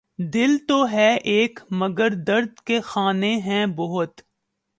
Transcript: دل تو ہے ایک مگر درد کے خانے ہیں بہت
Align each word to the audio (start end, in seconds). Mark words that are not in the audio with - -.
دل 0.33 0.57
تو 0.67 0.77
ہے 0.91 1.09
ایک 1.25 1.59
مگر 1.71 2.13
درد 2.27 2.59
کے 2.59 2.79
خانے 2.81 3.35
ہیں 3.39 3.65
بہت 3.75 4.21